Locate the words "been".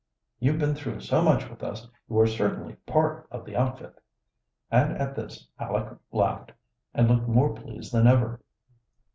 0.57-0.73